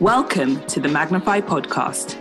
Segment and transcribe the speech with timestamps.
[0.00, 2.16] Welcome to the Magnify podcast.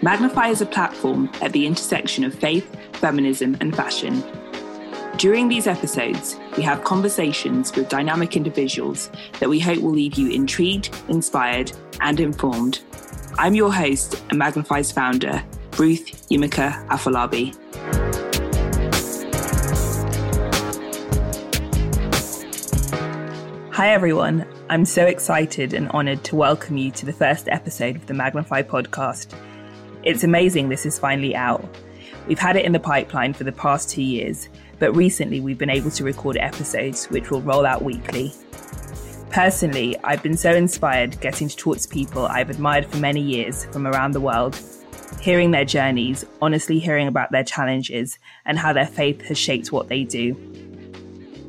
[0.00, 4.22] Magnify is a platform at the intersection of faith, feminism, and fashion.
[5.16, 9.10] During these episodes, we have conversations with dynamic individuals
[9.40, 12.84] that we hope will leave you intrigued, inspired, and informed.
[13.38, 15.42] I'm your host and Magnify's founder,
[15.78, 17.56] Ruth Yimika Afolabi.
[23.72, 24.46] Hi, everyone.
[24.68, 28.62] I'm so excited and honoured to welcome you to the first episode of the Magnify
[28.62, 29.32] podcast.
[30.02, 31.64] It's amazing this is finally out.
[32.26, 34.48] We've had it in the pipeline for the past two years,
[34.80, 38.34] but recently we've been able to record episodes which will roll out weekly.
[39.30, 43.66] Personally, I've been so inspired getting to talk to people I've admired for many years
[43.66, 44.58] from around the world,
[45.20, 49.86] hearing their journeys, honestly hearing about their challenges, and how their faith has shaped what
[49.86, 50.34] they do.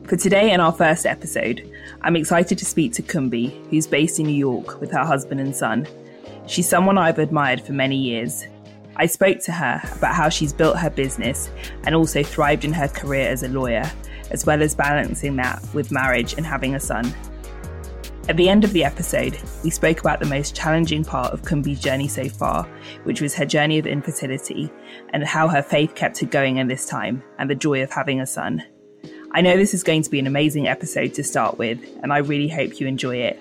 [0.07, 1.67] For today, in our first episode,
[2.07, 5.53] I'm excited to speak to Kunbi, who's based in New York with her husband and
[5.53, 5.85] son.
[6.47, 8.45] She's someone I've admired for many years.
[8.95, 11.51] I spoke to her about how she's built her business
[11.83, 13.91] and also thrived in her career as a lawyer,
[14.31, 17.13] as well as balancing that with marriage and having a son.
[18.29, 21.81] At the end of the episode, we spoke about the most challenging part of Kunbi's
[21.81, 22.63] journey so far,
[23.03, 24.71] which was her journey of infertility
[25.09, 28.21] and how her faith kept her going in this time and the joy of having
[28.21, 28.63] a son.
[29.37, 32.17] I know this is going to be an amazing episode to start with, and I
[32.17, 33.39] really hope you enjoy it.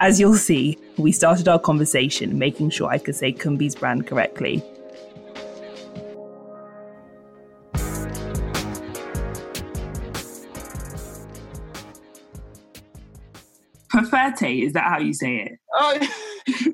[0.00, 4.64] As you'll see, we started our conversation making sure I could say Kunbi's brand correctly.
[13.92, 15.52] Perfette, is that how you say it?
[15.74, 15.98] Oh,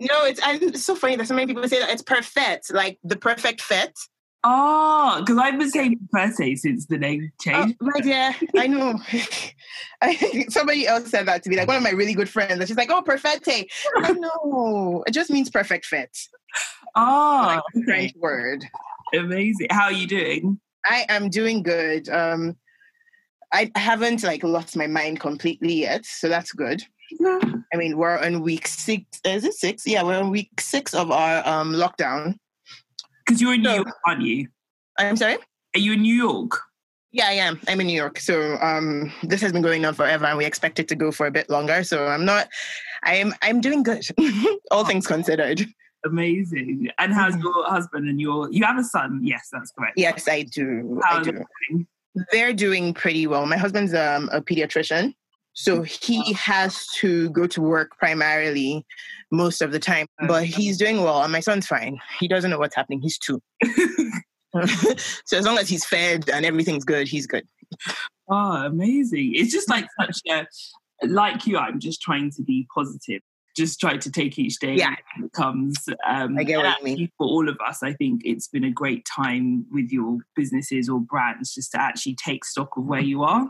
[0.01, 3.17] no, it's, it's so funny that so many people say that it's perfect, like the
[3.17, 3.99] perfect fit.
[4.47, 7.77] Oh, because I've been saying Perse since the name oh, changed.
[7.81, 9.01] Oh, my dear, I know.
[10.03, 12.53] I, somebody else said that to me, like one of my really good friends.
[12.53, 13.49] And she's like, oh, perfette.
[13.49, 15.03] I know.
[15.07, 16.17] It just means perfect fit.
[16.95, 18.67] Oh, like French word.
[19.15, 19.69] Amazing.
[19.71, 20.61] How are you doing?
[20.85, 22.11] I am doing good.
[22.11, 22.57] Um,
[23.51, 26.83] I haven't like lost my mind completely yet, so that's good.
[27.19, 27.41] Yeah.
[27.73, 29.05] I mean, we're on week six.
[29.25, 29.87] Is it six?
[29.87, 32.37] Yeah, we're on week six of our um, lockdown.
[33.25, 34.49] Because you're in New so, York, aren't you?
[34.99, 35.37] I'm sorry?
[35.75, 36.61] Are you in New York?
[37.13, 37.61] Yeah, I am.
[37.69, 38.19] I'm in New York.
[38.19, 41.27] So um, this has been going on forever and we expect it to go for
[41.27, 41.85] a bit longer.
[41.85, 42.49] So I'm not
[43.05, 44.05] I am I'm doing good,
[44.71, 45.65] all things considered.
[46.05, 46.91] Amazing.
[46.99, 47.43] And how's mm-hmm.
[47.43, 49.21] your husband and your you have a son?
[49.23, 49.95] Yes, that's correct.
[49.97, 51.01] Yes, I do.
[51.05, 51.33] How I do.
[51.33, 51.87] Doing?
[52.33, 53.47] They're doing pretty well.
[53.47, 55.15] My husband's um, a pediatrician.
[55.55, 58.85] So he has to go to work primarily
[59.31, 61.23] most of the time, but he's doing well.
[61.23, 62.01] And my son's fine.
[62.19, 63.01] He doesn't know what's happening.
[63.01, 63.41] He's two.
[65.25, 67.47] so as long as he's fed and everything's good, he's good.
[68.29, 69.33] Oh, amazing.
[69.35, 70.47] It's just like such a,
[71.07, 73.21] like you, I'm just trying to be positive.
[73.57, 74.97] Just try to take each day yeah.
[75.23, 75.77] it comes.
[76.09, 77.09] Um, I get what you mean.
[77.19, 80.99] For all of us, I think it's been a great time with your businesses or
[80.99, 83.49] brands just to actually take stock of where you are.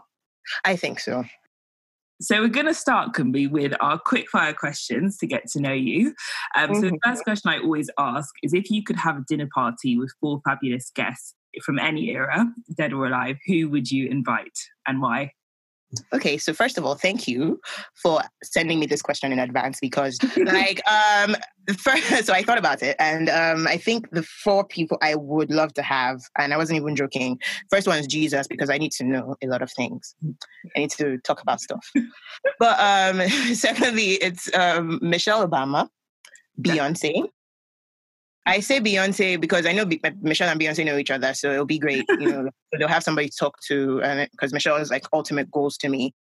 [0.62, 1.24] I think so.
[2.24, 5.74] So we're going to start, Kunbi, with our quick fire questions to get to know
[5.74, 6.14] you.
[6.56, 6.74] Um, mm-hmm.
[6.74, 7.10] So the mm-hmm.
[7.10, 10.40] first question I always ask is if you could have a dinner party with four
[10.42, 12.46] fabulous guests from any era,
[12.78, 15.32] dead or alive, who would you invite and why?
[16.12, 17.60] Okay, so first of all, thank you
[18.02, 21.36] for sending me this question in advance because, like, um,
[21.78, 25.50] first, so I thought about it, and um, I think the four people I would
[25.50, 27.38] love to have, and I wasn't even joking.
[27.70, 30.14] First one is Jesus because I need to know a lot of things.
[30.76, 31.84] I need to talk about stuff.
[32.58, 35.88] but um, secondly, it's um, Michelle Obama,
[36.60, 37.24] Beyonce,
[38.46, 39.86] I say Beyonce because I know
[40.20, 42.04] Michelle and Beyonce know each other, so it'll be great.
[42.08, 45.78] You know, they'll have somebody to talk to, and because Michelle is like ultimate goals
[45.78, 46.14] to me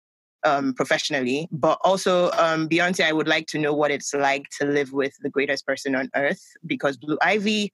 [0.44, 1.48] um, professionally.
[1.50, 5.14] But also, um, Beyonce, I would like to know what it's like to live with
[5.22, 7.72] the greatest person on earth because Blue Ivy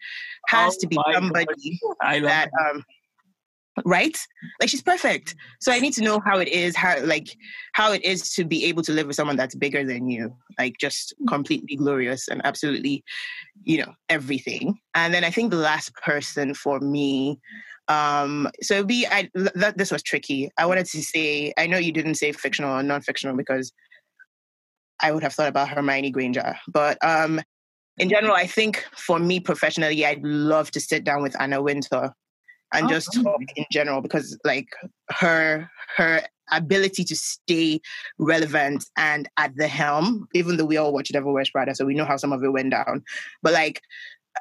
[0.49, 2.50] has oh to be somebody that.
[2.61, 2.85] Um,
[3.84, 4.17] right?
[4.61, 5.34] Like she's perfect.
[5.61, 7.37] So i need to know how it is how like
[7.73, 10.76] how it is to be able to live with someone that's bigger than you like
[10.81, 11.28] just mm.
[11.28, 13.05] completely glorious and absolutely
[13.64, 14.78] you know everything.
[14.94, 17.38] And then i think the last person for me
[17.88, 20.50] um so be i that this was tricky.
[20.58, 23.72] I wanted to say i know you didn't say fictional or non-fictional because
[25.00, 27.40] i would have thought about hermione granger but um
[27.99, 32.12] in general i think for me professionally i'd love to sit down with anna wintour
[32.73, 34.69] and oh, just talk in general because like
[35.11, 36.23] her her
[36.53, 37.81] ability to stay
[38.19, 41.95] relevant and at the helm even though we all watch devil wears prada so we
[41.95, 43.03] know how some of it went down
[43.43, 43.81] but like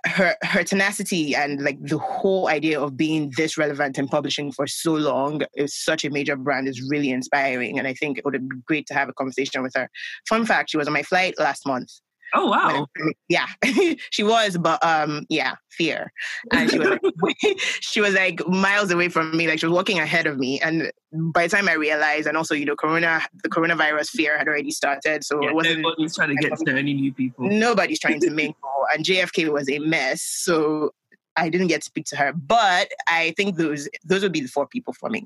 [0.05, 4.67] her her tenacity and like the whole idea of being this relevant and publishing for
[4.67, 8.33] so long is such a major brand is really inspiring and i think it would
[8.33, 9.89] be great to have a conversation with her.
[10.27, 11.89] Fun fact she was on my flight last month
[12.37, 12.87] Oh wow!
[13.29, 13.47] yeah,
[14.11, 16.11] she was, but um, yeah, fear,
[16.51, 17.01] and she was like,
[17.79, 20.91] she was like miles away from me, like she was walking ahead of me, and
[21.13, 24.71] by the time I realized, and also you know, corona, the coronavirus fear had already
[24.71, 25.81] started, so yeah, it wasn't.
[25.81, 27.47] Nobody's trying to get to any new people.
[27.47, 30.93] Nobody's trying to mingle, and JFK was a mess, so
[31.37, 32.33] I didn't get to speak to her.
[32.33, 35.25] But I think those those would be the four people for me.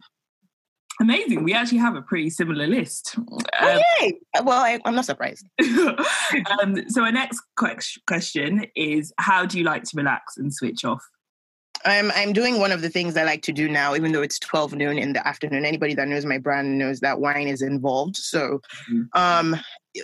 [1.02, 1.44] Amazing.
[1.44, 3.16] We actually have a pretty similar list.
[3.18, 4.20] Um, oh, yay.
[4.44, 5.46] Well, I, am not surprised.
[6.62, 7.42] um, so, our next
[8.06, 11.04] question is How do you like to relax and switch off?
[11.86, 14.40] I'm I'm doing one of the things I like to do now, even though it's
[14.40, 15.66] 12 noon in the afternoon.
[15.66, 18.18] Anybody that knows my brand knows that wine is involved.
[18.18, 18.60] So
[18.92, 19.04] mm-hmm.
[19.14, 19.56] um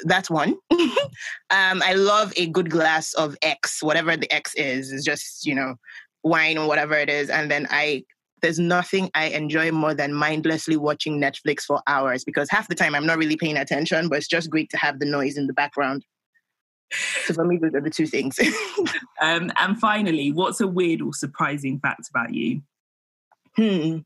[0.05, 0.55] that's one.
[0.71, 5.55] um I love a good glass of X, whatever the X is, is just, you
[5.55, 5.75] know,
[6.23, 7.29] wine or whatever it is.
[7.29, 8.03] And then I
[8.45, 12.93] there's nothing I enjoy more than mindlessly watching Netflix for hours because half the time
[12.93, 15.53] I'm not really paying attention, but it's just great to have the noise in the
[15.53, 16.05] background.
[17.25, 18.37] So for me, those are the two things.
[19.19, 22.61] um, and finally, what's a weird or surprising fact about you?
[23.55, 23.97] Hmm.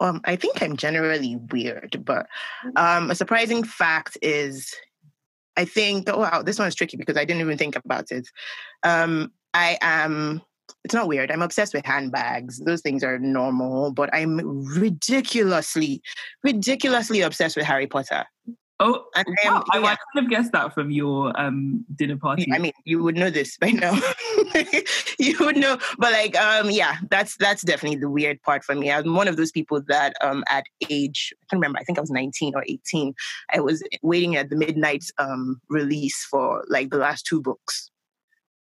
[0.00, 2.28] Um, I think I'm generally weird, but
[2.76, 4.72] um, a surprising fact is
[5.56, 8.28] I think, oh, wow, this one's tricky because I didn't even think about it.
[8.84, 10.40] Um, I am
[10.84, 11.30] it's not weird.
[11.30, 12.58] I'm obsessed with handbags.
[12.60, 14.38] Those things are normal, but I'm
[14.78, 16.02] ridiculously,
[16.44, 18.24] ridiculously obsessed with Harry Potter.
[18.78, 19.64] Oh, and wow.
[19.72, 22.46] I, I kind of guessed that from your um, dinner party.
[22.52, 23.98] I mean, you would know this by now.
[25.18, 28.92] you would know, but like, um, yeah, that's that's definitely the weird part for me.
[28.92, 31.78] I'm one of those people that, um, at age, I can't remember.
[31.78, 33.14] I think I was 19 or 18.
[33.54, 37.90] I was waiting at the midnight um release for like the last two books.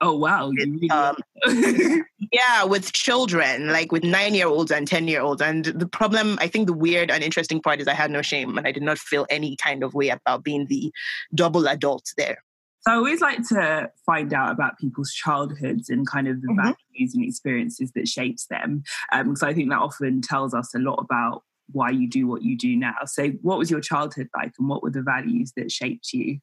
[0.05, 0.51] Oh wow!
[0.51, 1.17] Really um,
[2.31, 7.11] yeah, with children, like with nine-year-olds and ten-year-olds, and the problem, I think, the weird
[7.11, 9.83] and interesting part is I had no shame, and I did not feel any kind
[9.83, 10.93] of way about being the
[11.35, 12.37] double adult there.
[12.83, 16.73] So I always like to find out about people's childhoods and kind of the mm-hmm.
[16.97, 20.79] values and experiences that shapes them, because um, I think that often tells us a
[20.79, 22.97] lot about why you do what you do now.
[23.07, 26.41] So, what was your childhood like, and what were the values that shaped you?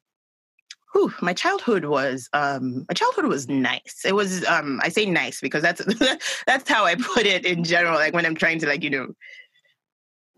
[0.92, 4.02] Whew, my childhood was um, my childhood was nice.
[4.04, 5.82] It was um, I say nice because that's
[6.46, 7.94] that's how I put it in general.
[7.94, 9.08] Like when I'm trying to like you know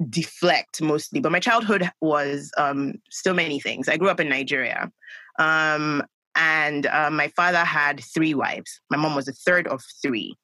[0.09, 3.89] deflect mostly, but my childhood was um, still many things.
[3.89, 4.91] I grew up in Nigeria,
[5.39, 6.03] um,
[6.37, 8.81] and uh, my father had three wives.
[8.91, 10.37] My mom was the third of three.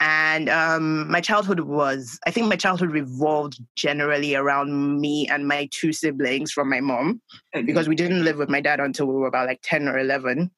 [0.00, 5.68] And um, my childhood was, I think my childhood revolved generally around me and my
[5.72, 7.20] two siblings from my mom,
[7.52, 10.50] because we didn't live with my dad until we were about like 10 or 11.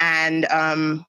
[0.00, 1.06] And um,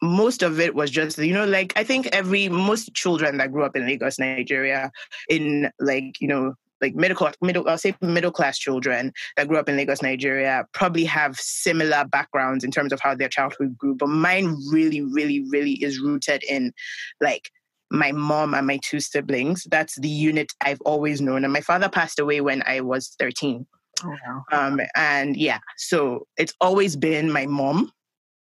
[0.00, 3.64] most of it was just, you know, like I think every, most children that grew
[3.64, 4.90] up in Lagos, Nigeria,
[5.28, 9.58] in like, you know, like middle class, middle, I'll say middle class children that grew
[9.58, 13.94] up in Lagos, Nigeria, probably have similar backgrounds in terms of how their childhood grew.
[13.94, 16.72] But mine really, really, really is rooted in
[17.20, 17.50] like
[17.90, 19.66] my mom and my two siblings.
[19.70, 21.44] That's the unit I've always known.
[21.44, 23.66] And my father passed away when I was 13.
[24.04, 24.44] Oh, wow.
[24.52, 27.90] Um, and yeah, so it's always been my mom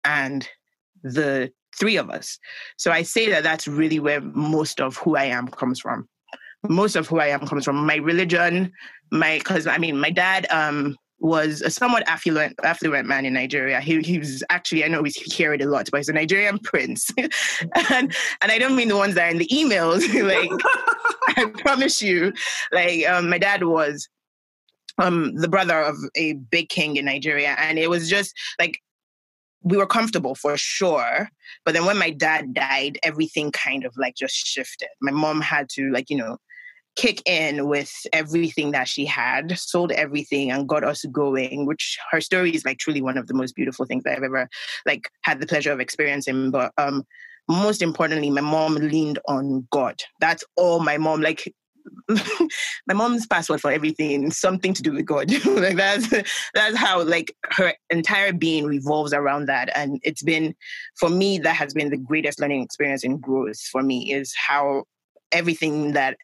[0.04, 0.46] and
[1.02, 2.38] the three of us.
[2.76, 6.08] So I say that that's really where most of who I am comes from
[6.66, 7.84] most of who I am comes from.
[7.86, 8.72] My religion,
[9.10, 13.80] my because I mean my dad um was a somewhat affluent affluent man in Nigeria.
[13.80, 16.58] He he was actually I know we hear it a lot, but he's a Nigerian
[16.58, 20.02] prince, and and I don't mean the ones that are in the emails.
[20.26, 20.50] like
[21.36, 22.32] I promise you,
[22.72, 24.08] like um, my dad was
[24.98, 28.78] um the brother of a big king in Nigeria, and it was just like
[29.62, 31.28] we were comfortable for sure.
[31.64, 34.88] But then when my dad died, everything kind of like just shifted.
[35.00, 36.38] My mom had to like, you know,
[36.98, 42.20] kick in with everything that she had, sold everything and got us going, which her
[42.20, 44.48] story is like truly one of the most beautiful things that I've ever
[44.84, 46.50] like had the pleasure of experiencing.
[46.50, 47.04] But um
[47.48, 50.02] most importantly, my mom leaned on God.
[50.20, 51.54] That's all my mom like
[52.86, 56.06] my mom's password for everything something to do with god like that's
[56.52, 60.54] that's how like her entire being revolves around that and it's been
[60.98, 64.84] for me that has been the greatest learning experience and growth for me is how
[65.32, 66.16] everything that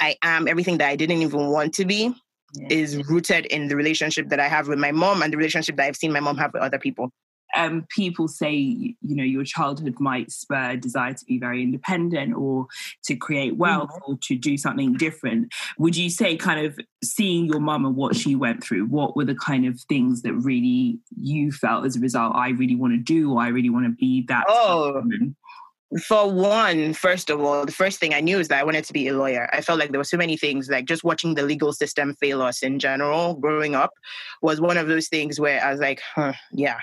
[0.00, 2.14] I am, everything that I didn't even want to be,
[2.54, 2.68] yeah.
[2.70, 5.86] is rooted in the relationship that I have with my mom and the relationship that
[5.86, 7.10] I've seen my mom have with other people.
[7.56, 12.34] Um, people say, you know, your childhood might spur a desire to be very independent
[12.36, 12.66] or
[13.04, 14.12] to create wealth mm-hmm.
[14.12, 15.52] or to do something different.
[15.78, 19.24] Would you say, kind of seeing your mum and what she went through, what were
[19.24, 22.98] the kind of things that really you felt as a result, I really want to
[22.98, 24.44] do or I really want to be that?
[24.46, 25.02] Oh,
[26.04, 28.92] For one, first of all, the first thing I knew is that I wanted to
[28.92, 29.48] be a lawyer.
[29.54, 32.42] I felt like there were so many things, like just watching the legal system fail
[32.42, 33.92] us in general growing up
[34.42, 36.78] was one of those things where I was like, huh, yeah.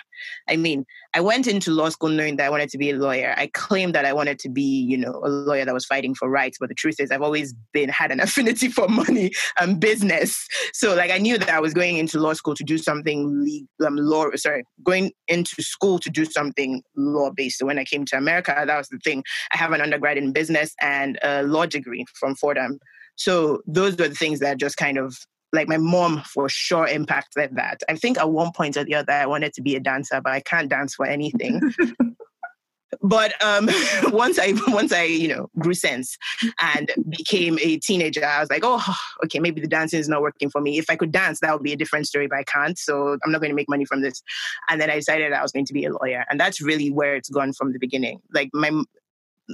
[0.50, 0.86] I mean,
[1.16, 3.34] I went into law school knowing that I wanted to be a lawyer.
[3.38, 6.30] I claimed that I wanted to be, you know, a lawyer that was fighting for
[6.30, 6.58] rights.
[6.60, 10.46] But the truth is, I've always been had an affinity for money and business.
[10.74, 13.96] So, like, I knew that I was going into law school to do something um,
[13.96, 14.26] law.
[14.36, 17.60] Sorry, going into school to do something law based.
[17.60, 19.24] So when I came to America, that was the thing.
[19.54, 22.78] I have an undergrad in business and a law degree from Fordham.
[23.16, 25.18] So those were the things that just kind of
[25.56, 27.82] like my mom for sure impacted that.
[27.90, 30.34] I think at one point or the other I wanted to be a dancer, but
[30.34, 31.62] I can't dance for anything.
[33.02, 33.70] but um,
[34.12, 36.18] once I once I you know grew sense
[36.62, 38.84] and became a teenager, I was like, oh,
[39.26, 40.78] okay, maybe the dancing is not working for me.
[40.78, 43.32] If I could dance, that would be a different story, but I can't, so I'm
[43.32, 44.22] not going to make money from this.
[44.70, 47.16] And then I decided I was going to be a lawyer, and that's really where
[47.16, 48.22] it's gone from the beginning.
[48.34, 48.84] Like my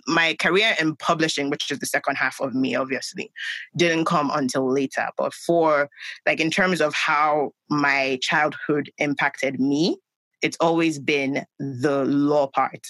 [0.08, 3.32] my career in publishing, which is the second half of me, obviously,
[3.76, 5.08] didn't come until later.
[5.18, 5.90] But for
[6.26, 9.98] like in terms of how my childhood impacted me,
[10.42, 12.88] it's always been the law part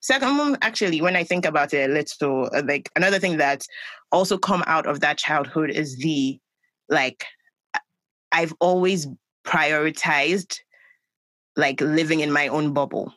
[0.00, 3.66] Second actually, when I think about it a little, uh, like another thing that's
[4.12, 6.38] also come out of that childhood is the
[6.88, 7.24] like
[8.32, 9.06] I've always
[9.44, 10.58] prioritized
[11.56, 13.12] like living in my own bubble,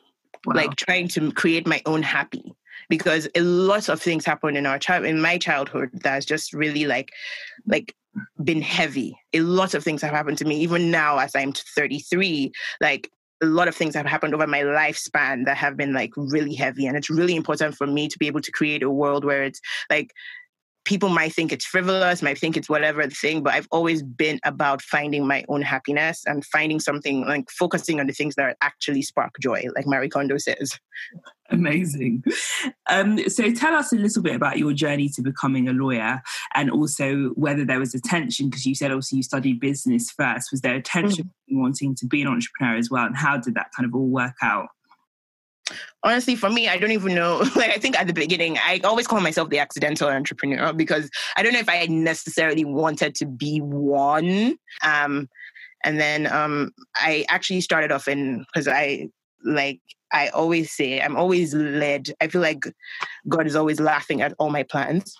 [0.46, 0.54] wow.
[0.54, 2.54] like trying to create my own happy
[2.88, 6.86] because a lot of things happened in our child in my childhood that's just really
[6.86, 7.10] like
[7.66, 7.94] like
[8.42, 9.16] been heavy.
[9.32, 10.60] A lot of things have happened to me.
[10.60, 13.10] Even now, as I'm 33, like
[13.42, 16.86] a lot of things have happened over my lifespan that have been like really heavy.
[16.86, 19.60] And it's really important for me to be able to create a world where it's
[19.90, 20.12] like
[20.84, 24.82] people might think it's frivolous, might think it's whatever thing, but I've always been about
[24.82, 29.34] finding my own happiness and finding something like focusing on the things that actually spark
[29.40, 30.78] joy, like Marie Kondo says.
[31.50, 32.24] Amazing.
[32.88, 36.22] Um, so tell us a little bit about your journey to becoming a lawyer
[36.54, 40.50] and also whether there was a tension, because you said also you studied business first.
[40.50, 41.60] Was there a tension mm-hmm.
[41.60, 43.06] wanting to be an entrepreneur as well?
[43.06, 44.68] And how did that kind of all work out?
[46.02, 49.06] Honestly for me i don't even know like i think at the beginning i always
[49.06, 53.60] call myself the accidental entrepreneur because i don't know if i necessarily wanted to be
[53.60, 55.28] one um
[55.84, 59.08] and then um i actually started off in because i
[59.44, 59.80] like
[60.12, 62.64] i always say i'm always led i feel like
[63.28, 65.16] god is always laughing at all my plans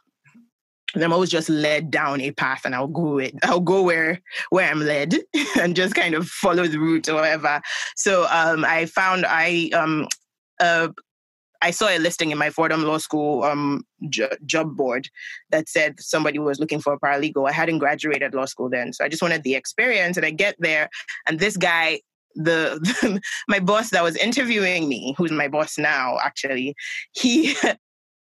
[0.95, 3.35] and I'm always just led down a path and I'll go it.
[3.43, 4.21] I'll go where
[4.51, 5.17] where I'm led
[5.61, 7.61] and just kind of follow the route or whatever.
[7.97, 10.09] So um I found I um
[10.61, 10.89] uh,
[11.65, 15.09] I saw a listing in my Fordham Law School um, j- job board
[15.51, 17.49] that said somebody was looking for a paralegal.
[17.49, 20.19] I hadn't graduated law school then, so I just wanted the experience.
[20.19, 20.91] And I get there,
[21.27, 22.01] and this guy,
[22.35, 26.75] the, the my boss that was interviewing me, who's my boss now, actually,
[27.13, 27.57] he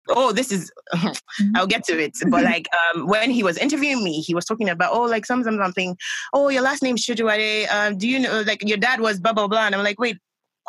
[0.09, 0.71] oh this is
[1.55, 4.67] i'll get to it but like um when he was interviewing me he was talking
[4.67, 5.95] about oh like something something
[6.33, 7.71] oh your last name Shujawade.
[7.71, 10.17] um do you know like your dad was blah blah blah and i'm like wait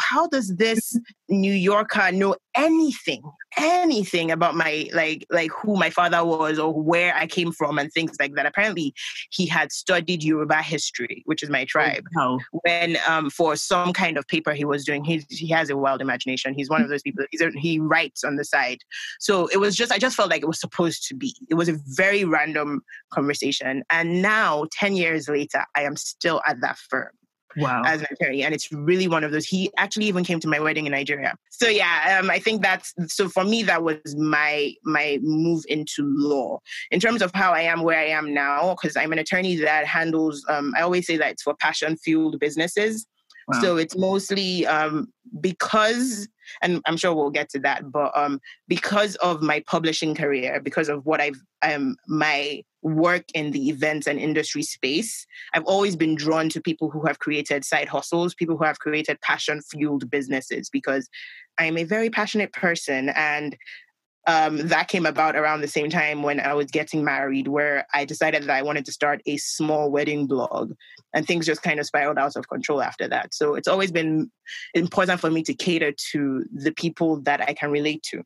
[0.01, 3.23] how does this New Yorker know anything,
[3.59, 7.93] anything about my like like who my father was or where I came from and
[7.93, 8.47] things like that?
[8.47, 8.95] Apparently,
[9.31, 12.05] he had studied Yoruba history, which is my tribe.
[12.19, 15.77] Oh, When um, for some kind of paper he was doing, he he has a
[15.77, 16.55] wild imagination.
[16.55, 17.25] He's one of those people.
[17.31, 18.79] He's a, he writes on the side.
[19.21, 21.35] So it was just I just felt like it was supposed to be.
[21.51, 26.61] It was a very random conversation, and now ten years later, I am still at
[26.61, 27.11] that firm
[27.57, 27.83] wow.
[27.85, 28.43] as an attorney.
[28.43, 29.47] And it's really one of those.
[29.47, 31.35] He actually even came to my wedding in Nigeria.
[31.51, 36.03] So yeah, um, I think that's so for me that was my my move into
[36.17, 36.59] law.
[36.91, 39.87] In terms of how I am where I am now, because I'm an attorney that
[39.87, 40.45] handles.
[40.49, 43.07] Um, I always say that it's for passion fueled businesses.
[43.49, 43.61] Wow.
[43.61, 45.09] So it's mostly um,
[45.41, 46.29] because,
[46.63, 50.89] and I'm sure we'll get to that, but um, because of my publishing career, because
[50.89, 56.15] of what I've um, my work in the events and industry space, I've always been
[56.15, 60.69] drawn to people who have created side hustles, people who have created passion fueled businesses,
[60.69, 61.09] because
[61.59, 63.57] I'm a very passionate person and
[64.27, 68.05] um, that came about around the same time when I was getting married, where I
[68.05, 70.75] decided that I wanted to start a small wedding blog,
[71.13, 73.35] and things just kind of spiraled out of control after that.
[73.35, 74.31] So it's always been
[74.75, 78.23] important for me to cater to the people that I can relate to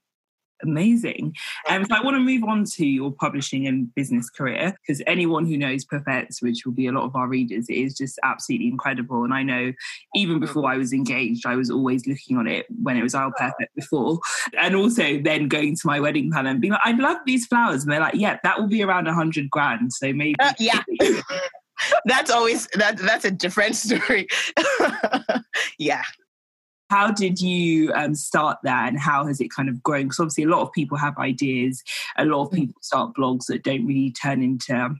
[0.63, 1.35] amazing.
[1.69, 5.47] Um, so I want to move on to your publishing and business career because anyone
[5.47, 9.25] who knows Perfête, which will be a lot of our readers, is just absolutely incredible.
[9.25, 9.73] And I know
[10.15, 13.33] even before I was engaged, I was always looking on it when it was Aisle
[13.37, 14.19] Perfect before,
[14.59, 17.83] and also then going to my wedding planner and being like, "I love these flowers,"
[17.83, 20.83] and they're like, "Yeah, that will be around a hundred grand." So maybe, uh, yeah.
[22.07, 24.27] that's always that that's a different story.
[25.79, 26.03] yeah
[26.91, 30.05] how did you um, start that and how has it kind of grown?
[30.05, 31.83] Because obviously, a lot of people have ideas,
[32.17, 32.57] a lot of mm.
[32.57, 34.95] people start blogs that don't really turn into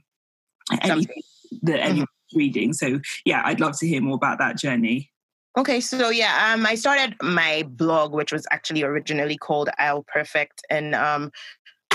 [0.81, 1.21] anything
[1.61, 1.89] that mm-hmm.
[1.89, 2.73] anyone's reading.
[2.73, 5.11] So, yeah, I'd love to hear more about that journey.
[5.57, 10.61] Okay, so yeah, um, I started my blog, which was actually originally called Aisle Perfect,
[10.69, 11.31] in um,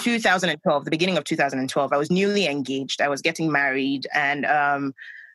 [0.01, 1.93] 2012, the beginning of 2012.
[1.93, 3.01] I was newly engaged.
[3.01, 4.95] I was getting married, and um,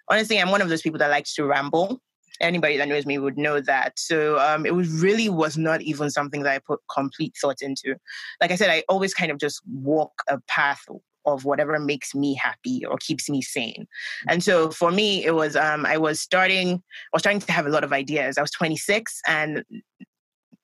[0.09, 2.01] honestly, I'm one of those people that likes to ramble.
[2.41, 3.98] Anybody that knows me would know that.
[3.98, 7.96] So um, it was really was not even something that I put complete thought into.
[8.41, 10.82] Like I said, I always kind of just walk a path
[11.25, 13.86] of whatever makes me happy or keeps me sane.
[14.29, 17.65] And so for me, it was um, I was starting, I was starting to have
[17.65, 18.38] a lot of ideas.
[18.38, 19.63] I was 26 and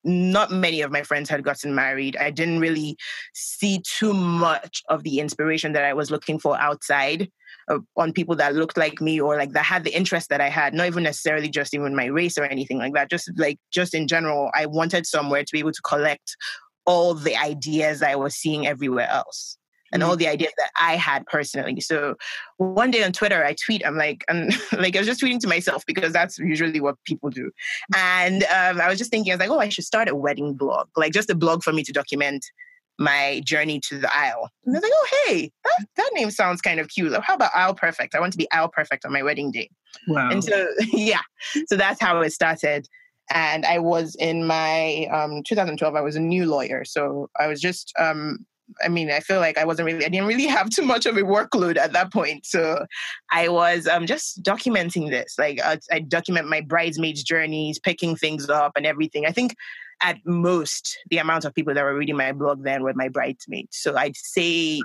[0.04, 2.16] not many of my friends had gotten married.
[2.16, 2.96] I didn't really
[3.34, 7.30] see too much of the inspiration that I was looking for outside
[7.68, 10.48] uh, on people that looked like me or like that had the interest that I
[10.48, 13.10] had, not even necessarily just even my race or anything like that.
[13.10, 16.36] Just like, just in general, I wanted somewhere to be able to collect
[16.86, 19.56] all the ideas I was seeing everywhere else
[19.92, 20.18] and all mm.
[20.18, 21.80] the ideas that I had personally.
[21.80, 22.16] So
[22.58, 25.48] one day on Twitter, I tweet, I'm like, and like I was just tweeting to
[25.48, 27.50] myself because that's usually what people do.
[27.96, 30.54] And um, I was just thinking, I was like, oh, I should start a wedding
[30.54, 32.44] blog, like just a blog for me to document
[32.98, 34.48] my journey to the aisle.
[34.64, 37.12] And I was like, oh, hey, that, that name sounds kind of cute.
[37.22, 38.14] How about Aisle Perfect?
[38.14, 39.70] I want to be Aisle Perfect on my wedding day.
[40.08, 40.30] Wow.
[40.30, 41.20] And so, yeah,
[41.66, 42.86] so that's how it started.
[43.32, 46.84] And I was in my um, 2012, I was a new lawyer.
[46.84, 48.46] So I was just um,
[48.82, 51.16] I mean, I feel like I wasn't really, I didn't really have too much of
[51.16, 52.46] a workload at that point.
[52.46, 52.86] So
[53.30, 55.34] I was um, just documenting this.
[55.38, 59.26] Like I, I document my bridesmaids' journeys, picking things up and everything.
[59.26, 59.54] I think
[60.02, 63.76] at most the amount of people that were reading my blog then were my bridesmaids.
[63.76, 64.80] So I'd say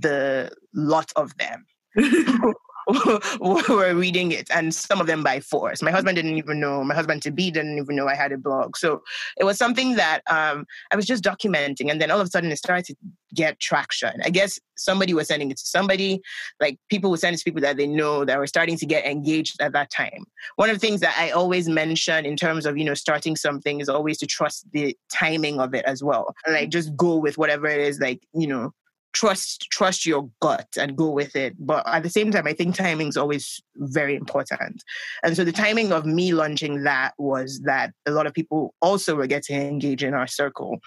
[0.00, 1.66] the lot of them.
[3.40, 5.82] were reading it, and some of them by force.
[5.82, 6.82] My husband didn't even know.
[6.82, 8.76] My husband to be didn't even know I had a blog.
[8.76, 9.02] So
[9.36, 12.50] it was something that um, I was just documenting, and then all of a sudden
[12.50, 12.96] it started to
[13.34, 14.12] get traction.
[14.24, 16.22] I guess somebody was sending it to somebody.
[16.60, 19.04] Like people would send it to people that they know that were starting to get
[19.04, 20.24] engaged at that time.
[20.56, 23.80] One of the things that I always mention in terms of you know starting something
[23.80, 26.34] is always to trust the timing of it as well.
[26.46, 28.00] Like just go with whatever it is.
[28.00, 28.72] Like you know
[29.12, 31.54] trust trust your gut and go with it.
[31.58, 34.82] But at the same time i think timing is always very important.
[35.22, 39.14] And so the timing of me launching that was that a lot of people also
[39.14, 40.78] were getting engaged in our circle.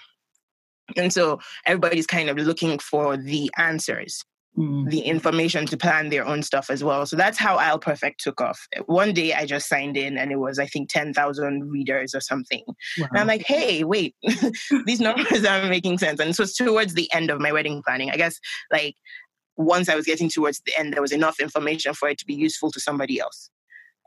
[0.96, 4.24] And so everybody's kind of looking for the answers
[4.56, 4.90] mm.
[4.90, 7.06] the information to plan their own stuff as well.
[7.06, 8.66] So that's how Aisle Perfect took off.
[8.86, 12.62] One day I just signed in and it was, I think, 10,000 readers or something.
[12.98, 13.08] Wow.
[13.10, 14.14] And I'm like, hey, wait,
[14.86, 16.20] these numbers aren't making sense.
[16.20, 18.10] And so it's towards the end of my wedding planning.
[18.10, 18.38] I guess
[18.70, 18.96] like
[19.56, 22.34] once I was getting towards the end, there was enough information for it to be
[22.34, 23.50] useful to somebody else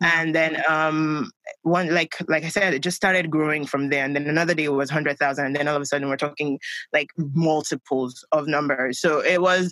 [0.01, 1.31] and then um
[1.61, 4.03] one like like i said it just started growing from there.
[4.03, 6.59] And then another day it was 100000 and then all of a sudden we're talking
[6.93, 8.99] like multiples of numbers.
[8.99, 9.71] So it was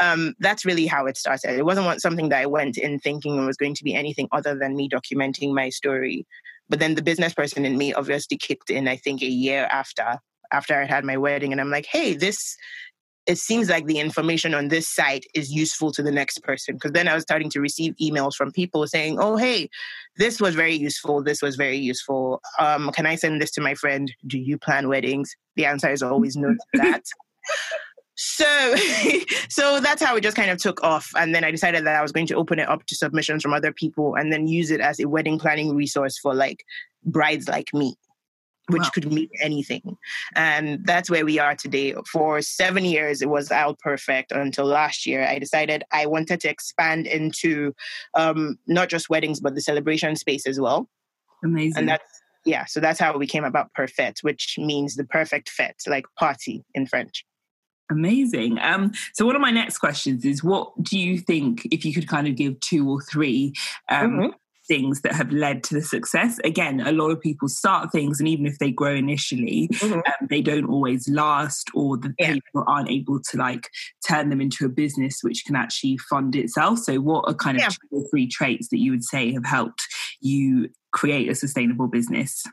[0.00, 1.58] um that's really how it started.
[1.58, 4.54] It wasn't something that i went in thinking it was going to be anything other
[4.54, 6.26] than me documenting my story.
[6.68, 10.18] But then the business person in me obviously kicked in i think a year after
[10.52, 11.52] after i had my wedding.
[11.52, 12.56] And i'm like hey this
[13.26, 16.74] it seems like the information on this site is useful to the next person.
[16.74, 19.70] Because then I was starting to receive emails from people saying, oh, hey,
[20.16, 21.22] this was very useful.
[21.22, 22.42] This was very useful.
[22.58, 24.12] Um, can I send this to my friend?
[24.26, 25.34] Do you plan weddings?
[25.56, 27.02] The answer is always no to that.
[28.16, 28.74] so
[29.48, 32.02] so that's how it just kind of took off and then i decided that i
[32.02, 34.80] was going to open it up to submissions from other people and then use it
[34.80, 36.64] as a wedding planning resource for like
[37.04, 37.96] brides like me
[38.68, 38.90] which wow.
[38.94, 39.96] could mean anything.
[40.34, 41.94] And that's where we are today.
[42.10, 45.26] For seven years, it was Aisle Perfect until last year.
[45.26, 47.74] I decided I wanted to expand into
[48.14, 50.88] um, not just weddings, but the celebration space as well.
[51.44, 51.76] Amazing.
[51.76, 55.82] And that's, yeah, so that's how we came about Perfête, which means the perfect fete,
[55.86, 57.24] like party in French.
[57.90, 58.58] Amazing.
[58.60, 62.08] Um, so one of my next questions is what do you think if you could
[62.08, 63.52] kind of give two or three
[63.90, 64.30] um, mm-hmm
[64.66, 66.38] things that have led to the success.
[66.44, 69.94] Again, a lot of people start things, and even if they grow initially, mm-hmm.
[69.94, 72.34] um, they don't always last, or the yeah.
[72.34, 73.68] people aren't able to like
[74.06, 76.78] turn them into a business which can actually fund itself.
[76.78, 77.68] So, what are kind of yeah.
[77.68, 79.82] two or three traits that you would say have helped
[80.20, 82.44] you create a sustainable business?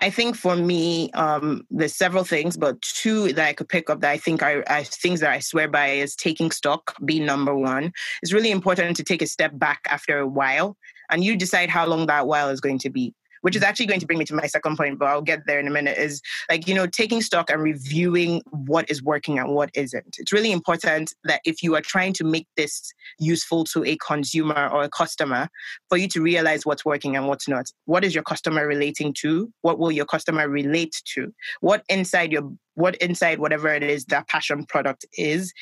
[0.00, 4.00] I think for me, um, there's several things, but two that I could pick up
[4.00, 7.54] that I think are, are, things that I swear by is taking stock, being number
[7.54, 7.92] one.
[8.22, 10.76] It's really important to take a step back after a while
[11.10, 13.14] and you decide how long that while is going to be.
[13.42, 13.66] which is mm.
[13.66, 15.70] actually going to bring me to my second point, but I'll get there in a
[15.70, 20.16] minute, is like, you know, taking stock and reviewing what is working and what isn't.
[20.18, 24.68] It's really important that if you are trying to make this useful to a consumer
[24.72, 25.48] or a customer,
[25.88, 27.70] for you to realize what's working and what's not.
[27.86, 29.52] What is your customer relating to?
[29.62, 31.32] What will your customer relate to?
[31.60, 35.52] What inside your what inside whatever it is that passion product is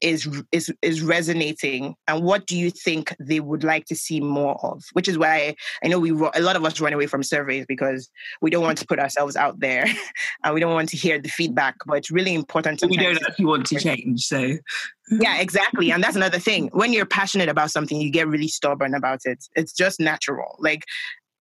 [0.00, 4.58] is is is resonating and what do you think they would like to see more
[4.64, 4.82] of?
[4.92, 8.10] Which is why i know we a lot of us run away from surveys because
[8.40, 9.86] we don't want to put ourselves out there
[10.44, 13.22] and we don't want to hear the feedback but it's really important to we don't
[13.26, 14.56] actually want to change so.
[15.10, 16.70] Yeah exactly and that's another thing.
[16.72, 19.44] When you're passionate about something you get really stubborn about it.
[19.54, 20.84] It's just natural like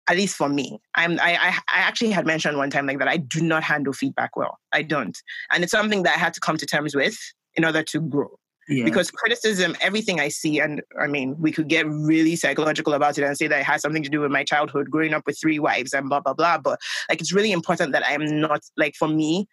[0.10, 0.80] at least for me.
[0.96, 3.94] I'm I, I i actually had mentioned one time like that i do not handle
[3.94, 4.60] feedback well.
[4.72, 5.18] I don't.
[5.52, 7.18] And it's something that i had to come to terms with
[7.56, 8.38] in order to grow
[8.72, 8.86] yeah.
[8.86, 13.24] Because criticism, everything I see, and I mean, we could get really psychological about it
[13.24, 15.60] and say that it has something to do with my childhood, growing up with three
[15.60, 16.58] wives and blah, blah, blah.
[16.58, 19.48] But like, it's really important that I am not, like, for me,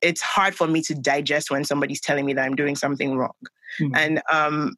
[0.00, 3.32] it's hard for me to digest when somebody's telling me that I'm doing something wrong.
[3.80, 3.96] Mm-hmm.
[3.96, 4.76] And um,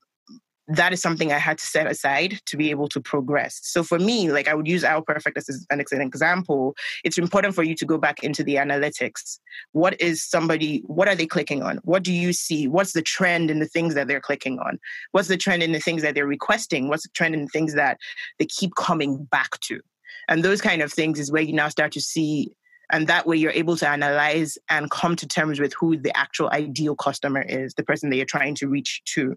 [0.73, 3.59] that is something I had to set aside to be able to progress.
[3.63, 6.77] So for me, like I would use Aisle Perfect as an example.
[7.03, 9.39] It's important for you to go back into the analytics.
[9.73, 11.79] What is somebody, what are they clicking on?
[11.83, 12.69] What do you see?
[12.69, 14.79] What's the trend in the things that they're clicking on?
[15.11, 16.89] What's the trend in the things that they're requesting?
[16.89, 17.99] What's the trend in the things that
[18.39, 19.81] they keep coming back to?
[20.29, 22.53] And those kind of things is where you now start to see
[22.93, 26.51] and that way you're able to analyze and come to terms with who the actual
[26.51, 29.37] ideal customer is, the person that you're trying to reach to,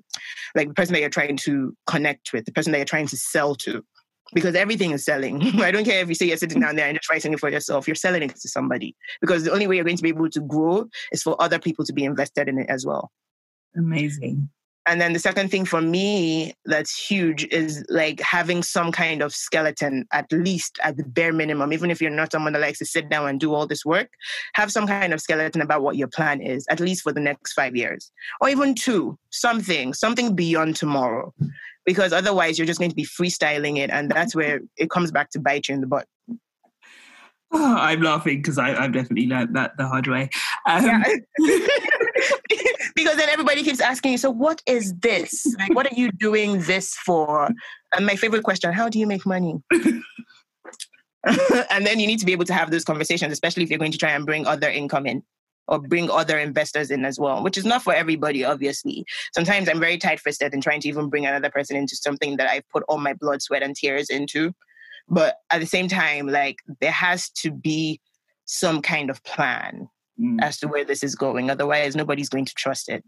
[0.56, 3.18] like the person that you're trying to connect with, the person that you're trying to
[3.18, 3.84] sell to.
[4.34, 5.42] Because everything is selling.
[5.62, 7.50] I don't care if you say you're sitting down there and just writing it for
[7.50, 8.96] yourself, you're selling it to somebody.
[9.22, 11.86] Because the only way you're going to be able to grow is for other people
[11.86, 13.12] to be invested in it as well.
[13.76, 14.50] Amazing.
[14.86, 19.34] And then the second thing for me that's huge is like having some kind of
[19.34, 22.86] skeleton, at least at the bare minimum, even if you're not someone that likes to
[22.86, 24.10] sit down and do all this work,
[24.56, 27.54] have some kind of skeleton about what your plan is, at least for the next
[27.54, 28.12] five years.
[28.42, 31.34] Or even two, something, something beyond tomorrow.
[31.86, 35.30] Because otherwise you're just going to be freestyling it and that's where it comes back
[35.32, 36.08] to bite you in the butt.
[37.56, 40.30] Oh, I'm laughing because I've definitely learned that the hard way.
[40.66, 41.04] Um, yeah.
[43.04, 45.46] because then everybody keeps asking you, so what is this?
[45.60, 47.50] Like, what are you doing this for?
[47.96, 49.62] And my favorite question, how do you make money?
[51.24, 53.92] and then you need to be able to have those conversations, especially if you're going
[53.92, 55.24] to try and bring other income in
[55.68, 59.06] or bring other investors in as well, which is not for everybody, obviously.
[59.34, 62.50] Sometimes I'm very tight fisted in trying to even bring another person into something that
[62.50, 64.54] I've put all my blood, sweat, and tears into.
[65.08, 68.02] But at the same time, like there has to be
[68.46, 70.38] some kind of plan mm.
[70.42, 71.50] as to where this is going.
[71.50, 73.04] Otherwise, nobody's going to trust it.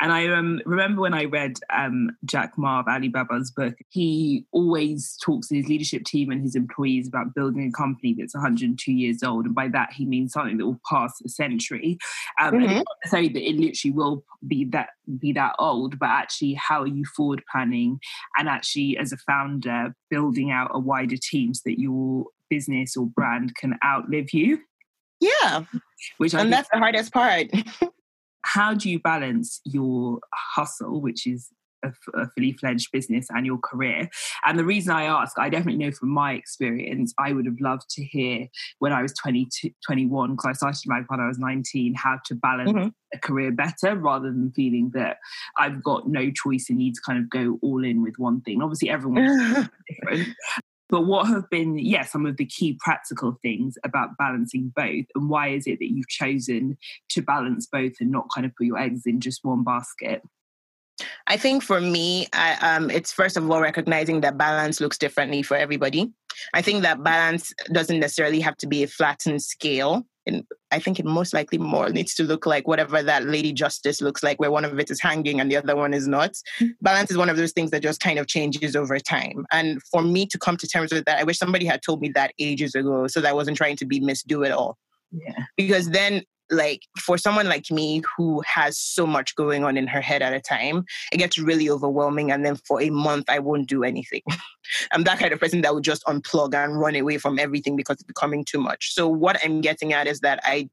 [0.00, 5.16] And I um, remember when I read um, Jack Ma of Alibaba's book, he always
[5.24, 9.22] talks to his leadership team and his employees about building a company that's 102 years
[9.22, 9.46] old.
[9.46, 11.96] And by that, he means something that will pass a century.
[12.38, 12.64] Um, mm-hmm.
[12.64, 16.82] And not necessarily that it literally will be that be that old, but actually, how
[16.82, 17.98] are you forward planning
[18.36, 23.06] and actually, as a founder, building out a wider team so that your business or
[23.06, 24.58] brand can outlive you?
[25.20, 25.64] Yeah.
[26.18, 27.46] Which and that's the hardest part.
[28.46, 31.50] how do you balance your hustle, which is
[31.84, 34.08] a, a fully fledged business, and your career?
[34.44, 37.90] And the reason I ask, I definitely know from my experience, I would have loved
[37.90, 38.46] to hear
[38.78, 42.34] when I was 22, 21, because I started my when I was 19, how to
[42.36, 42.88] balance mm-hmm.
[43.12, 45.16] a career better rather than feeling that
[45.58, 48.62] I've got no choice and need to kind of go all in with one thing.
[48.62, 50.28] Obviously, everyone's different.
[50.88, 55.06] But what have been, yeah, some of the key practical things about balancing both?
[55.14, 56.78] And why is it that you've chosen
[57.10, 60.22] to balance both and not kind of put your eggs in just one basket?
[61.26, 65.42] I think for me, I, um, it's first of all recognizing that balance looks differently
[65.42, 66.12] for everybody.
[66.54, 70.98] I think that balance doesn't necessarily have to be a flattened scale and I think
[70.98, 74.50] it most likely more needs to look like whatever that Lady Justice looks like, where
[74.50, 76.32] one of it is hanging and the other one is not.
[76.60, 76.66] Mm-hmm.
[76.82, 79.46] Balance is one of those things that just kind of changes over time.
[79.52, 82.10] And for me to come to terms with that, I wish somebody had told me
[82.10, 84.76] that ages ago so that I wasn't trying to be Miss Do It All.
[85.12, 85.44] Yeah.
[85.56, 90.00] Because then like for someone like me who has so much going on in her
[90.00, 92.30] head at a time, it gets really overwhelming.
[92.30, 94.22] And then for a month, I won't do anything.
[94.92, 97.94] I'm that kind of person that would just unplug and run away from everything because
[97.94, 98.94] it's becoming too much.
[98.94, 100.68] So what I'm getting at is that I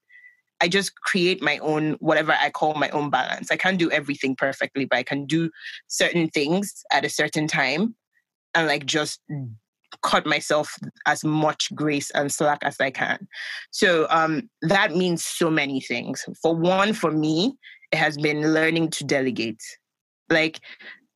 [0.62, 3.52] I just create my own whatever I call my own balance.
[3.52, 5.52] I can't do everything perfectly, but I can do
[5.88, 7.96] certain things at a certain time
[8.56, 9.20] and like just
[10.02, 10.76] cut myself
[11.06, 13.28] as much grace and slack as I can.
[13.72, 16.26] So um, that means so many things.
[16.42, 17.56] For one, for me,
[17.92, 19.62] it has been learning to delegate.
[20.30, 20.62] Like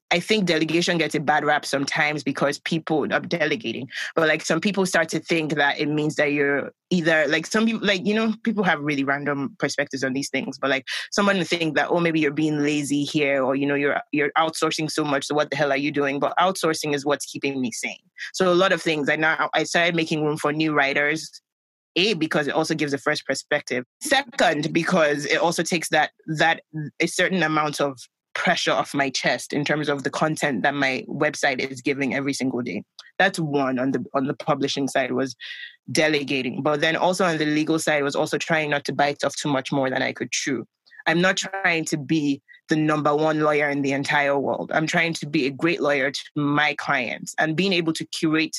[0.10, 4.62] I think delegation gets a bad rap sometimes because people are delegating, but like some
[4.62, 8.14] people start to think that it means that you're either like some people, like, you
[8.14, 12.00] know, people have really random perspectives on these things, but like someone think that, oh,
[12.00, 15.26] maybe you're being lazy here or, you know, you're, you're outsourcing so much.
[15.26, 16.20] So what the hell are you doing?
[16.20, 17.98] But outsourcing is what's keeping me sane.
[18.34, 21.30] So a lot of things I now, I started making room for new writers
[21.98, 26.62] a because it also gives a fresh perspective second because it also takes that that
[27.00, 27.98] a certain amount of
[28.38, 32.34] pressure off my chest in terms of the content that my website is giving every
[32.34, 32.84] single day.
[33.18, 35.36] That's one on the on the publishing side was
[35.92, 36.62] delegating.
[36.62, 39.50] But then also on the legal side was also trying not to bite off too
[39.50, 40.66] much more than I could chew.
[41.08, 44.72] I'm not trying to be the number one lawyer in the entire world.
[44.74, 48.58] I'm trying to be a great lawyer to my clients and being able to curate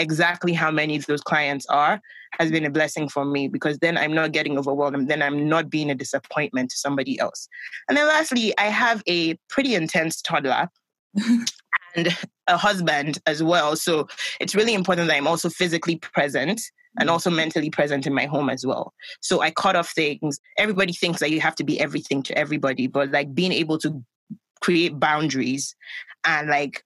[0.00, 2.00] exactly how many of those clients are
[2.38, 5.48] has been a blessing for me because then I'm not getting overwhelmed and then I'm
[5.48, 7.48] not being a disappointment to somebody else.
[7.88, 10.68] And then lastly, I have a pretty intense toddler.
[11.96, 13.74] and a husband as well.
[13.74, 14.06] So
[14.40, 16.60] it's really important that I'm also physically present
[16.98, 17.12] and mm.
[17.12, 18.92] also mentally present in my home as well.
[19.20, 20.40] So I cut off things.
[20.56, 24.04] Everybody thinks that you have to be everything to everybody, but like being able to
[24.60, 25.74] create boundaries
[26.24, 26.84] and like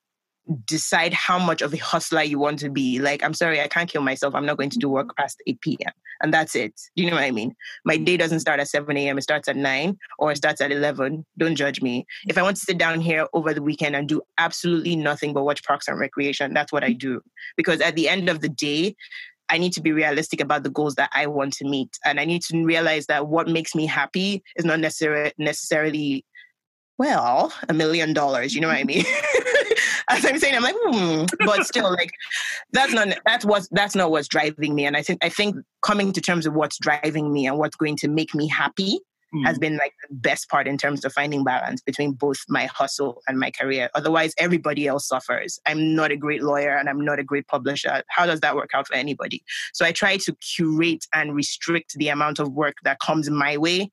[0.65, 2.99] decide how much of a hustler you want to be.
[2.99, 4.35] Like, I'm sorry, I can't kill myself.
[4.35, 5.21] I'm not going to do work mm-hmm.
[5.21, 5.91] past 8 p.m.
[6.21, 6.79] And that's it.
[6.95, 7.55] Do you know what I mean?
[7.83, 9.17] My day doesn't start at 7 a.m.
[9.17, 11.25] It starts at 9 or it starts at 11.
[11.37, 12.05] Don't judge me.
[12.27, 15.43] If I want to sit down here over the weekend and do absolutely nothing but
[15.43, 17.21] watch Parks and Recreation, that's what I do.
[17.57, 18.95] Because at the end of the day,
[19.49, 21.97] I need to be realistic about the goals that I want to meet.
[22.03, 26.25] And I need to realize that what makes me happy is not necessarily necessarily
[26.97, 28.55] well, a million dollars.
[28.55, 29.05] You know what I mean?
[30.09, 31.25] As I'm saying, I'm like, hmm.
[31.39, 32.11] but still, like,
[32.71, 34.85] that's not that's what that's not what's driving me.
[34.85, 37.95] And I think I think coming to terms with what's driving me and what's going
[37.97, 38.99] to make me happy
[39.33, 39.45] mm.
[39.45, 43.21] has been like the best part in terms of finding balance between both my hustle
[43.27, 43.89] and my career.
[43.95, 45.59] Otherwise, everybody else suffers.
[45.65, 48.03] I'm not a great lawyer and I'm not a great publisher.
[48.09, 49.43] How does that work out for anybody?
[49.73, 53.91] So I try to curate and restrict the amount of work that comes my way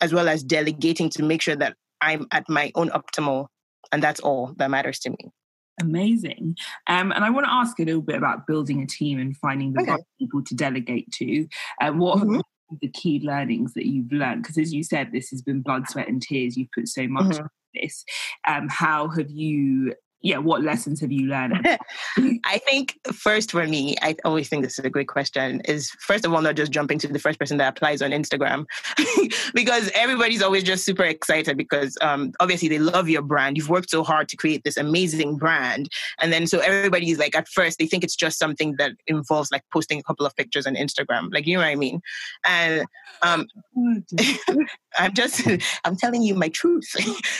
[0.00, 3.48] as well as delegating to make sure that I'm at my own optimal,
[3.92, 5.32] and that's all that matters to me.
[5.80, 6.56] Amazing.
[6.88, 9.72] Um, and I want to ask a little bit about building a team and finding
[9.72, 9.92] the okay.
[9.92, 11.46] right people to delegate to.
[11.80, 12.40] Um, what mm-hmm.
[12.82, 14.42] the key learnings that you've learned?
[14.42, 16.56] Because as you said, this has been blood, sweat, and tears.
[16.56, 17.46] You've put so much mm-hmm.
[17.74, 18.04] this.
[18.46, 21.78] Um, how have you yeah, what lessons have you learned?
[22.44, 26.24] I think first for me, I always think this is a great question, is first
[26.24, 28.66] of all, not just jumping to the first person that applies on Instagram,
[29.54, 33.56] because everybody's always just super excited because um, obviously they love your brand.
[33.56, 35.88] You've worked so hard to create this amazing brand.
[36.20, 39.62] And then so everybody's like, at first, they think it's just something that involves like
[39.72, 41.32] posting a couple of pictures on Instagram.
[41.32, 42.00] Like, you know what I mean?
[42.44, 42.86] And
[43.22, 43.46] um,
[44.98, 45.46] I'm just,
[45.84, 46.88] I'm telling you my truth.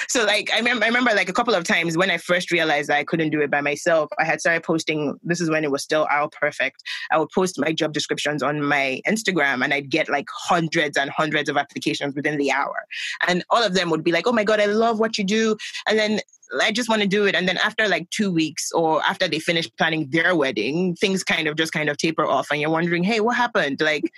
[0.08, 2.67] so like, I, mem- I remember like a couple of times when I first realized
[2.68, 5.18] realized I couldn't do it by myself, I had started posting.
[5.22, 6.82] This is when it was still Aisle Perfect.
[7.10, 11.10] I would post my job descriptions on my Instagram and I'd get like hundreds and
[11.10, 12.84] hundreds of applications within the hour.
[13.26, 15.56] And all of them would be like, oh my God, I love what you do.
[15.86, 16.20] And then
[16.60, 17.34] I just want to do it.
[17.34, 21.48] And then after like two weeks or after they finish planning their wedding, things kind
[21.48, 23.80] of just kind of taper off and you're wondering, hey, what happened?
[23.80, 24.12] Like,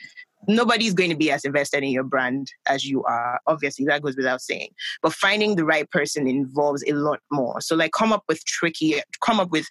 [0.54, 3.40] nobody's going to be as invested in your brand as you are.
[3.46, 4.68] Obviously, that goes without saying.
[5.02, 7.60] But finding the right person involves a lot more.
[7.60, 9.68] So, like, come up with tricky, come up with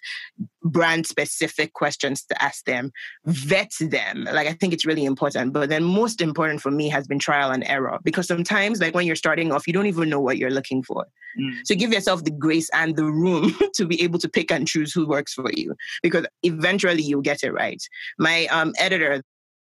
[0.62, 2.92] brand specific questions to ask them,
[3.24, 4.24] vet them.
[4.24, 5.52] Like, I think it's really important.
[5.52, 9.06] But then, most important for me has been trial and error because sometimes, like, when
[9.06, 11.06] you're starting off, you don't even know what you're looking for.
[11.38, 11.58] Mm.
[11.64, 14.92] So, give yourself the grace and the room to be able to pick and choose
[14.92, 17.82] who works for you because eventually you'll get it right.
[18.18, 19.22] My um, editor,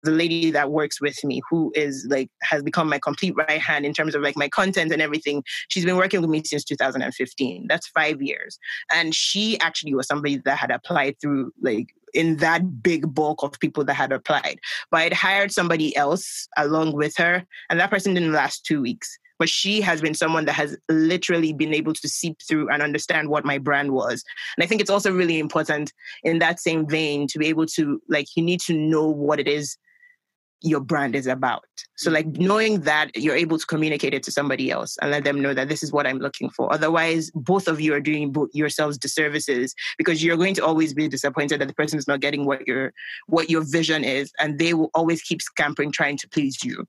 [0.03, 3.85] the lady that works with me who is like has become my complete right hand
[3.85, 7.67] in terms of like my content and everything she's been working with me since 2015
[7.69, 8.59] that's five years.
[8.91, 13.59] And she actually was somebody that had applied through like in that big bulk of
[13.59, 14.59] people that had applied.
[14.91, 19.17] But i'd hired somebody else along with her and that person didn't last two weeks.
[19.37, 23.29] But she has been someone that has literally been able to seep through and understand
[23.29, 24.23] what my brand was.
[24.57, 28.01] And i think it's also really important in that same vein to be able to
[28.09, 29.77] like you need to know what it is
[30.61, 31.65] your brand is about.
[31.95, 35.41] So, like knowing that you're able to communicate it to somebody else and let them
[35.41, 36.71] know that this is what I'm looking for.
[36.73, 41.61] Otherwise, both of you are doing yourselves disservices because you're going to always be disappointed
[41.61, 42.93] that the person is not getting what your
[43.27, 46.85] what your vision is, and they will always keep scampering trying to please you.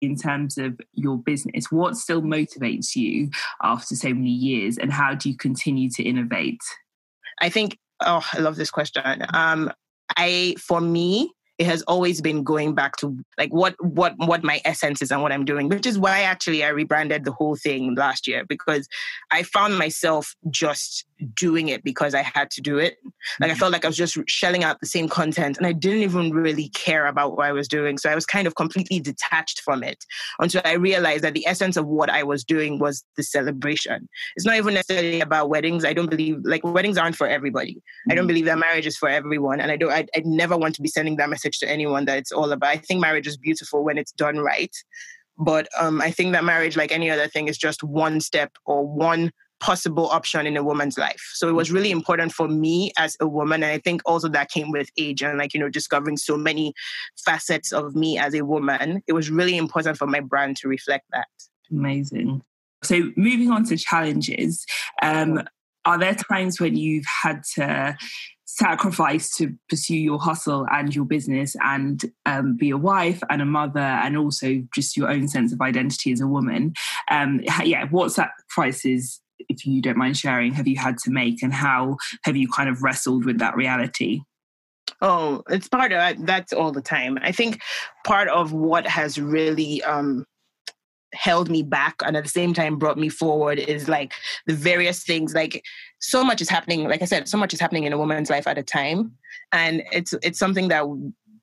[0.00, 3.30] In terms of your business, what still motivates you
[3.62, 6.60] after so many years, and how do you continue to innovate?
[7.40, 7.78] I think.
[8.00, 9.02] Oh, I love this question.
[9.34, 9.72] Um,
[10.16, 14.60] I for me, it has always been going back to like what what what my
[14.64, 17.96] essence is and what I'm doing, which is why actually I rebranded the whole thing
[17.96, 18.88] last year because
[19.32, 22.98] I found myself just doing it because I had to do it.
[23.40, 23.58] Like I mm-hmm.
[23.58, 26.68] felt like I was just shelling out the same content and I didn't even really
[26.68, 27.98] care about what I was doing.
[27.98, 30.04] So I was kind of completely detached from it
[30.38, 34.08] until I realized that the essence of what I was doing was the celebration.
[34.36, 35.84] It's not even necessarily about weddings.
[35.84, 37.74] I don't believe like weddings aren't for everybody.
[37.74, 38.12] Mm-hmm.
[38.12, 38.28] I don't mm-hmm.
[38.28, 39.60] believe that marriage is for everyone.
[39.60, 42.18] And I don't I, I never want to be sending that message to anyone that
[42.18, 42.68] it's all about.
[42.68, 44.74] I think marriage is beautiful when it's done right.
[45.38, 48.86] But um, I think that marriage, like any other thing, is just one step or
[48.86, 49.30] one
[49.60, 51.20] possible option in a woman's life.
[51.34, 53.62] So it was really important for me as a woman.
[53.62, 56.74] And I think also that came with age and like, you know, discovering so many
[57.24, 59.02] facets of me as a woman.
[59.06, 61.26] It was really important for my brand to reflect that.
[61.70, 62.42] Amazing.
[62.82, 64.64] So moving on to challenges,
[65.02, 65.42] um,
[65.84, 67.96] are there times when you've had to
[68.50, 73.44] sacrifice to pursue your hustle and your business and um, be a wife and a
[73.44, 76.72] mother and also just your own sense of identity as a woman
[77.10, 81.52] um, yeah what sacrifices if you don't mind sharing, have you had to make and
[81.52, 84.20] how have you kind of wrestled with that reality?
[85.00, 87.18] Oh, it's part of that's all the time.
[87.22, 87.60] I think
[88.04, 90.24] part of what has really um,
[91.14, 94.12] held me back and at the same time brought me forward is like
[94.46, 95.64] the various things like
[96.00, 98.46] so much is happening like i said so much is happening in a woman's life
[98.46, 99.10] at a time
[99.52, 100.84] and it's it's something that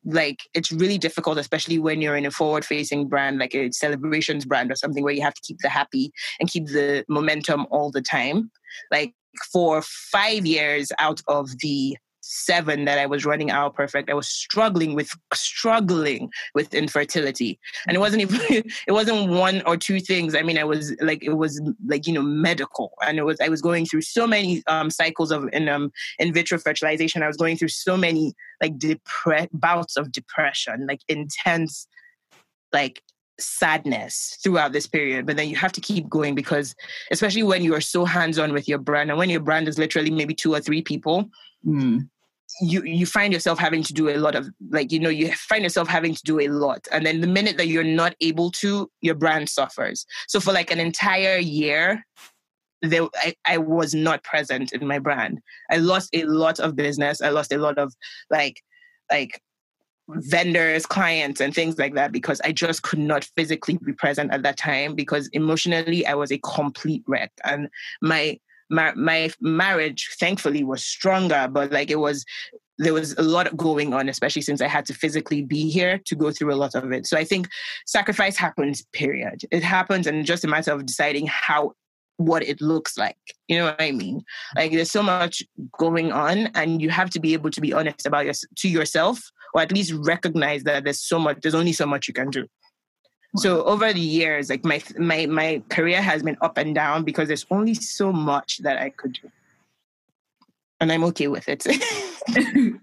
[0.06, 4.46] like it's really difficult, especially when you're in a forward facing brand, like a celebrations
[4.46, 7.92] brand or something where you have to keep the happy and keep the momentum all
[7.92, 8.52] the time.
[8.92, 9.14] Like
[9.52, 14.28] for five years out of the seven that I was running Aisle Perfect, I was
[14.28, 18.40] struggling with struggling with infertility, and it wasn't even
[18.88, 20.36] it wasn't one or two things.
[20.36, 23.50] I mean, I was like it was like you know medical, and it was I
[23.50, 27.22] was going through so many um, cycles of in um in vitro fertilization.
[27.22, 31.88] I was going through so many like depre- bouts of depression, like intense,
[32.74, 33.04] like
[33.38, 36.74] sadness throughout this period but then you have to keep going because
[37.12, 39.78] especially when you are so hands on with your brand and when your brand is
[39.78, 41.30] literally maybe two or three people
[41.68, 42.08] mm
[42.62, 45.64] you you find yourself having to do a lot of like you know you find
[45.64, 46.88] yourself having to do a lot.
[46.92, 50.06] And then the minute that you're not able to your brand suffers.
[50.28, 52.06] So for like an entire year
[52.82, 55.40] there I, I was not present in my brand.
[55.72, 57.22] I lost a lot of business.
[57.22, 57.94] I lost a lot of
[58.30, 58.62] like
[59.12, 59.42] like
[60.08, 64.44] vendors clients and things like that because i just could not physically be present at
[64.44, 67.32] that time because emotionally i was a complete wreck.
[67.44, 67.70] And
[68.02, 68.40] my
[68.70, 72.26] my, my marriage thankfully was stronger but like it was
[72.78, 76.16] there was a lot going on especially since i had to physically be here to
[76.16, 77.06] go through a lot of it.
[77.06, 77.48] So i think
[77.86, 79.42] sacrifice happens period.
[79.52, 81.74] It happens and just a matter of deciding how
[82.18, 83.18] what it looks like.
[83.48, 84.24] You know what i mean?
[84.56, 85.44] Like there's so much
[85.78, 89.32] going on and you have to be able to be honest about your to yourself
[89.54, 92.46] or at least recognize that there's so much there's only so much you can do
[93.38, 97.28] so over the years, like my my my career has been up and down because
[97.28, 99.32] there's only so much that I could do,
[100.80, 101.66] and I'm okay with it.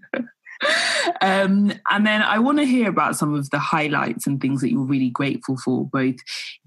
[1.21, 4.71] um, and then I want to hear about some of the highlights and things that
[4.71, 6.15] you're really grateful for, both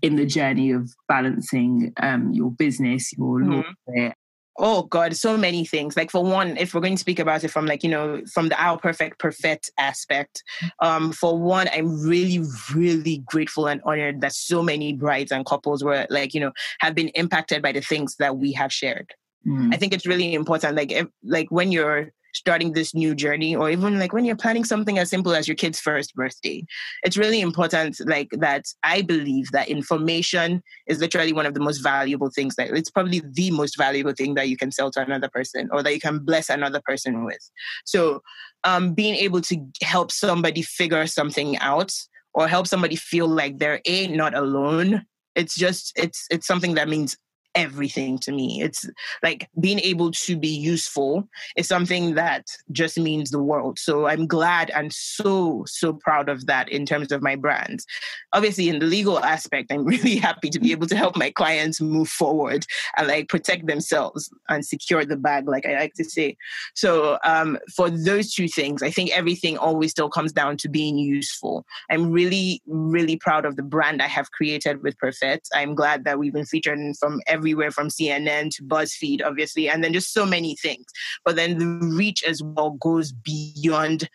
[0.02, 4.08] in the journey of balancing um, your business, your mm-hmm
[4.58, 7.48] oh god so many things like for one if we're going to speak about it
[7.48, 10.42] from like you know from the Aisle Perfect perfect aspect
[10.80, 15.82] um for one i'm really really grateful and honored that so many brides and couples
[15.82, 19.12] were like you know have been impacted by the things that we have shared
[19.46, 19.72] mm.
[19.72, 23.70] i think it's really important like if, like when you're starting this new journey or
[23.70, 26.64] even like when you're planning something as simple as your kid's first birthday.
[27.02, 31.78] It's really important like that i believe that information is literally one of the most
[31.78, 35.28] valuable things that it's probably the most valuable thing that you can sell to another
[35.28, 37.50] person or that you can bless another person with.
[37.84, 38.22] So
[38.64, 41.92] um, being able to help somebody figure something out
[42.34, 46.88] or help somebody feel like they're a not alone it's just it's it's something that
[46.88, 47.16] means
[47.56, 48.62] everything to me.
[48.62, 48.88] It's
[49.22, 53.78] like being able to be useful is something that just means the world.
[53.78, 57.86] So I'm glad and so, so proud of that in terms of my brands.
[58.34, 61.80] Obviously, in the legal aspect, I'm really happy to be able to help my clients
[61.80, 62.66] move forward
[62.96, 66.36] and like protect themselves and secure the bag, like I like to say.
[66.74, 70.98] So um, for those two things, I think everything always still comes down to being
[70.98, 71.64] useful.
[71.90, 75.46] I'm really, really proud of the brand I have created with Perfête.
[75.54, 79.84] I'm glad that we've been featured from every everywhere from CNN to BuzzFeed, obviously, and
[79.84, 80.84] then just so many things.
[81.24, 84.08] But then the reach as well goes beyond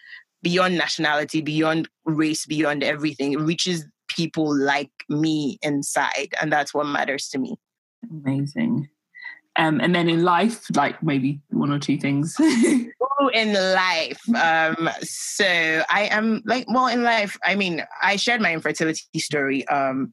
[0.43, 3.31] beyond nationality, beyond race, beyond everything.
[3.33, 7.55] It reaches people like me inside, and that's what matters to me.
[8.09, 8.89] Amazing.
[9.55, 12.35] Um, and then in life, like maybe one or two things.
[12.39, 14.21] oh, in life.
[14.35, 15.45] Um, so
[15.89, 19.65] I am like, well, in life, I mean, I shared my infertility story.
[19.67, 20.11] Um,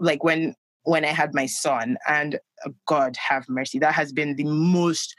[0.00, 0.54] like when
[0.84, 5.14] when I had my son, and uh, God have mercy, that has been the most.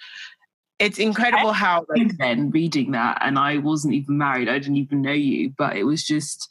[0.78, 4.50] It's incredible how like, then reading that, and I wasn't even married.
[4.50, 6.50] I didn't even know you, but it was just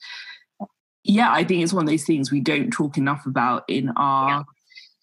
[1.07, 4.29] yeah, I think it's one of those things we don't talk enough about in our
[4.29, 4.43] yeah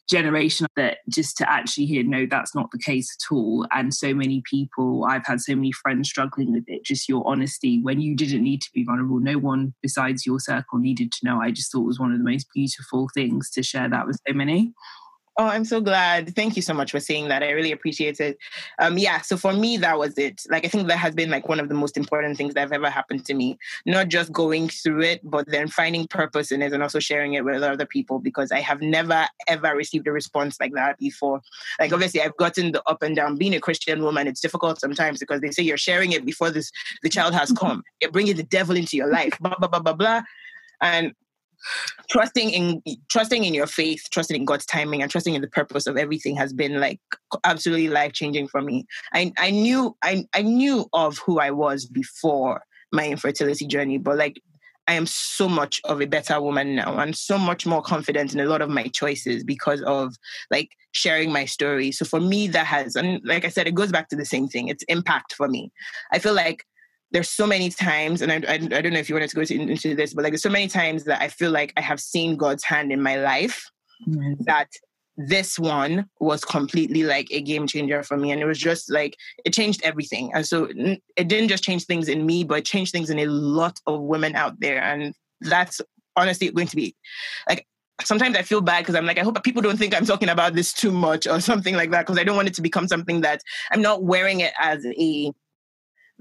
[0.09, 3.65] generation that just to actually hear no that's not the case at all.
[3.71, 7.81] And so many people i've had so many friends struggling with it just your honesty
[7.81, 9.19] when you didn't need to be vulnerable.
[9.19, 11.41] No one besides your circle needed to know.
[11.41, 14.33] I just thought was one of the most beautiful things to share that with so
[14.33, 14.73] many
[15.38, 16.36] Oh, I'm so glad.
[16.36, 17.41] Thank you so much for saying that.
[17.41, 18.38] I really appreciate it.
[18.79, 20.41] Um, yeah, so for me, that was it.
[20.49, 22.73] Like, I think that has been like one of the most important things that have
[22.73, 23.57] ever happened to me.
[23.86, 27.45] Not just going through it, but then finding purpose in it and also sharing it
[27.45, 31.41] with other people because I have never, ever received a response like that before.
[31.79, 33.38] Like, obviously, I've gotten the up and down.
[33.38, 36.71] Being a Christian woman, it's difficult sometimes because they say you're sharing it before this
[37.03, 37.84] the child has come.
[38.01, 40.21] You're bringing the devil into your life, blah, blah, blah, blah, blah.
[40.82, 41.13] And
[42.09, 45.88] trusting in trusting in your faith trusting in god's timing and trusting in the purpose
[45.88, 46.99] of everything has been like
[47.43, 51.86] absolutely life changing for me i i knew i i knew of who i was
[51.86, 54.41] before my infertility journey but like
[54.88, 58.39] I am so much of a better woman now and so much more confident in
[58.39, 60.16] a lot of my choices because of
[60.49, 61.91] like sharing my story.
[61.91, 64.47] So for me, that has, and like I said, it goes back to the same
[64.47, 64.68] thing.
[64.68, 65.72] It's impact for me.
[66.12, 66.66] I feel like
[67.12, 69.43] there's so many times, and I, I, I, don't know if you wanted to go
[69.43, 71.99] to, into this, but like there's so many times that I feel like I have
[71.99, 73.70] seen God's hand in my life
[74.07, 74.43] mm-hmm.
[74.45, 74.70] that
[75.18, 78.32] this one was completely like a game changer for me.
[78.32, 80.32] And it was just like, it changed everything.
[80.34, 83.26] And so it didn't just change things in me, but it changed things in a
[83.26, 84.82] lot of women out there.
[84.82, 85.82] And that's
[86.16, 86.95] honestly going to be
[87.47, 87.68] like,
[88.03, 90.53] sometimes I feel bad because I'm like, I hope people don't think I'm talking about
[90.53, 93.22] this too much or something like that because I don't want it to become something
[93.22, 93.41] that
[93.72, 95.32] I'm not wearing it as a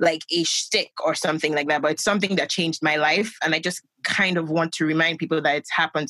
[0.01, 3.34] like a shtick or something like that, but it's something that changed my life.
[3.44, 6.09] And I just kind of want to remind people that it's happened.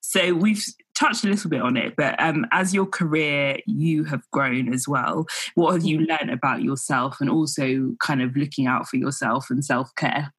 [0.00, 0.64] So we've
[0.94, 4.86] touched a little bit on it, but um, as your career, you have grown as
[4.86, 5.26] well.
[5.54, 9.64] What have you learned about yourself and also kind of looking out for yourself and
[9.64, 10.32] self care?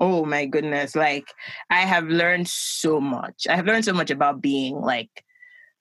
[0.00, 0.96] Oh my goodness.
[0.96, 1.26] Like,
[1.70, 3.46] I have learned so much.
[3.48, 5.10] I have learned so much about being like,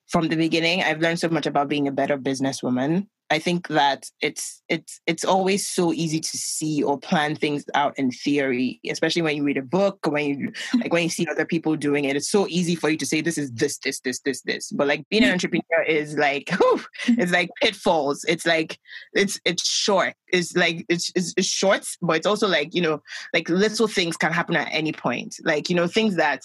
[0.08, 3.08] from the beginning, I've learned so much about being a better businesswoman.
[3.30, 7.98] I think that it's it's it's always so easy to see or plan things out
[8.00, 10.80] in theory, especially when you read a book, or when you hmm.
[10.80, 12.16] like when you see other people doing it.
[12.16, 14.72] It's so easy for you to say this is this, this, this, this, this.
[14.72, 15.34] But like being an hmm.
[15.34, 17.20] entrepreneur is like whew, hmm.
[17.20, 18.24] it's like pitfalls.
[18.30, 18.80] It's like
[19.14, 20.14] it's it's short.
[20.30, 23.02] It's like it's, it's it's short, but it's also like, you know,
[23.34, 25.36] like little things can happen at any point.
[25.44, 26.44] Like, you know, things that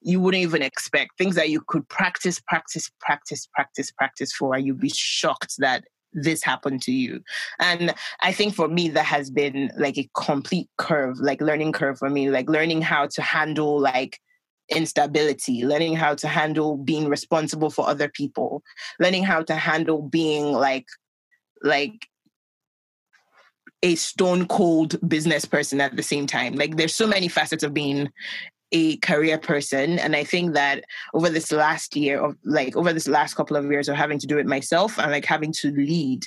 [0.00, 4.66] you wouldn't even expect things that you could practice, practice, practice, practice, practice for, and
[4.66, 5.84] you'd be shocked that
[6.16, 7.22] this happened to you.
[7.60, 11.98] And I think for me, that has been like a complete curve, like learning curve
[11.98, 14.18] for me, like learning how to handle like
[14.68, 18.62] instability, learning how to handle being responsible for other people,
[18.98, 20.86] learning how to handle being like,
[21.62, 22.08] like
[23.82, 26.54] a stone cold business person at the same time.
[26.54, 28.10] Like there's so many facets of being
[28.72, 33.06] a career person and i think that over this last year of like over this
[33.06, 36.26] last couple of years of having to do it myself and like having to lead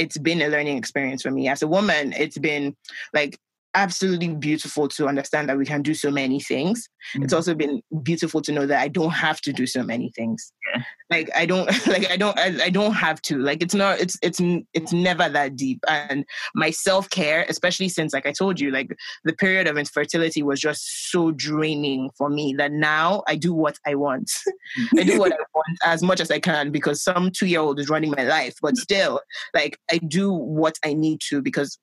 [0.00, 1.46] it's been a learning experience for me.
[1.46, 2.74] As a woman it's been
[3.12, 3.38] like
[3.74, 6.88] absolutely beautiful to understand that we can do so many things.
[7.14, 7.24] Mm-hmm.
[7.24, 10.52] It's also been beautiful to know that I don't have to do so many things.
[10.74, 10.82] Yeah.
[11.10, 13.38] Like I don't like I don't I, I, don't have to.
[13.38, 14.40] Like it's not it's it's
[14.74, 15.80] it's never that deep.
[15.88, 20.60] And my self-care, especially since like I told you, like the period of infertility was
[20.60, 24.30] just so draining for me that now I do what I want.
[24.98, 28.12] I do what I want as much as I can because some two-year-old is running
[28.16, 28.54] my life.
[28.60, 29.20] But still,
[29.54, 31.78] like I do what I need to because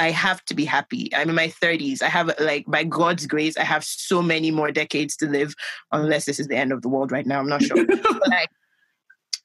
[0.00, 1.14] I have to be happy.
[1.14, 2.02] I'm in my 30s.
[2.02, 5.54] I have, like, by God's grace, I have so many more decades to live,
[5.92, 7.38] unless this is the end of the world right now.
[7.38, 7.84] I'm not sure.
[7.86, 8.48] but, like,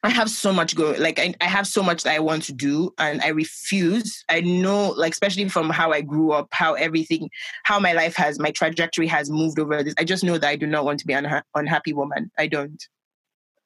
[0.04, 1.02] I have so much going.
[1.02, 4.24] Like, I, I have so much that I want to do, and I refuse.
[4.30, 7.30] I know, like, especially from how I grew up, how everything,
[7.64, 9.94] how my life has, my trajectory has moved over this.
[10.00, 12.32] I just know that I do not want to be an unha- unhappy woman.
[12.38, 12.82] I don't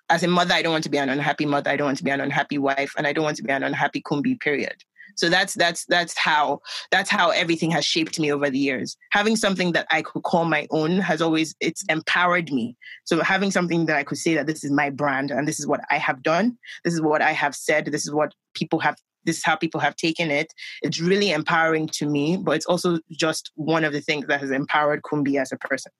[0.10, 1.70] as a mother, I don't want to be an unhappy mother.
[1.70, 3.62] I don't want to be an unhappy wife, and I don't want to be an
[3.62, 4.40] unhappy Kunbi.
[4.40, 4.84] Period.
[5.20, 6.62] So that's that's that's how
[6.92, 8.98] that's how everything has shaped me over the years.
[9.12, 12.78] Having something that I could call my own has always it's empowered me.
[13.06, 15.68] So having something that I could say that this is my brand and this is
[15.68, 18.96] what I have done, this is what I have said, this is what people have
[19.26, 20.54] this is how people have taken it.
[20.82, 24.52] It's really empowering to me, but it's also just one of the things that has
[24.52, 25.92] empowered Kunbi as a person.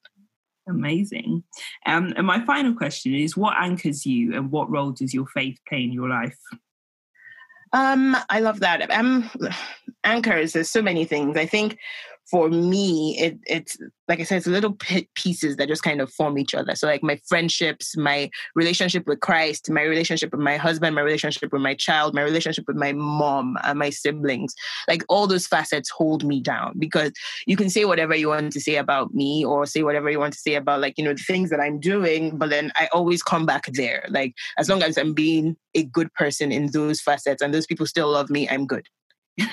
[0.70, 1.44] Amazing.
[1.86, 5.58] Um, and my final question is what anchors you and what role does your faith
[5.68, 6.38] play in your life?
[7.74, 8.90] Um, I love that.
[8.92, 9.30] Um,
[10.04, 10.54] anchors.
[10.54, 11.38] There's so many things.
[11.38, 11.78] I think
[12.30, 13.78] for me, it, it's
[14.08, 14.76] like I said, it's little
[15.16, 16.76] pieces that just kind of form each other.
[16.76, 21.52] So, like my friendships, my relationship with Christ, my relationship with my husband, my relationship
[21.52, 24.54] with my child, my relationship with my mom and my siblings,
[24.88, 27.12] like all those facets hold me down because
[27.46, 30.34] you can say whatever you want to say about me or say whatever you want
[30.34, 33.24] to say about, like, you know, the things that I'm doing, but then I always
[33.24, 34.06] come back there.
[34.10, 37.86] Like, as long as I'm being a good person in those facets and those people
[37.86, 38.86] still love me, I'm good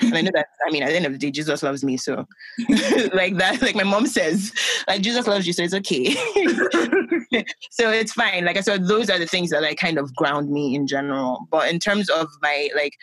[0.01, 1.97] and I know that, I mean, at the end of the day, Jesus loves me.
[1.97, 2.27] So,
[3.13, 4.51] like that, like my mom says,
[4.87, 6.13] like Jesus loves you, so it's okay.
[7.71, 8.45] so it's fine.
[8.45, 11.47] Like I said, those are the things that like kind of ground me in general.
[11.49, 12.93] But in terms of my like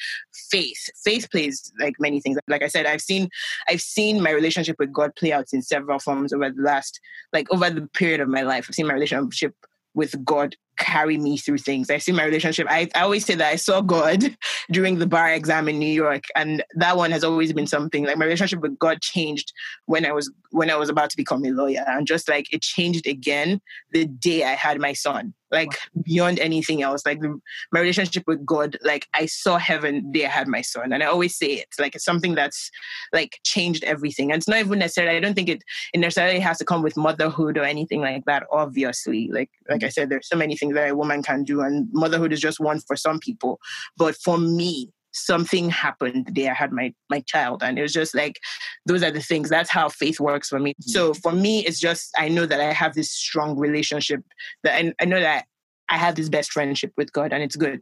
[0.51, 2.39] faith, faith plays like many things.
[2.49, 3.29] Like I said, I've seen,
[3.69, 7.01] I've seen my relationship with God play out in several forms over the last,
[7.33, 8.67] like over the period of my life.
[8.69, 9.55] I've seen my relationship
[9.95, 11.91] with God carry me through things.
[11.91, 12.67] I see my relationship.
[12.69, 14.37] I, I always say that I saw God
[14.71, 18.05] during the bar exam in New York, and that one has always been something.
[18.05, 19.53] Like my relationship with God changed
[19.87, 22.63] when I was when I was about to become a lawyer, and just like it
[22.63, 23.61] changed again
[23.93, 27.07] the day I had my son like beyond anything else.
[27.07, 27.39] Like the,
[27.73, 30.93] my relationship with God, like I saw heaven there had my son.
[30.93, 32.71] And I always say it, like it's something that's
[33.13, 34.31] like changed everything.
[34.31, 36.97] And it's not even necessarily, I don't think it, it necessarily has to come with
[36.97, 39.31] motherhood or anything like that, obviously.
[39.33, 42.33] Like like I said, there's so many things that a woman can do, and motherhood
[42.33, 43.61] is just one for some people.
[43.97, 47.93] But for me, something happened the day I had my my child, and it was
[47.93, 48.39] just like
[48.87, 49.49] those are the things.
[49.49, 50.73] That's how faith works for me.
[50.73, 50.91] Mm-hmm.
[50.91, 54.23] So for me, it's just I know that I have this strong relationship
[54.63, 55.47] that I, I know that
[55.89, 57.81] I have this best friendship with God, and it's good.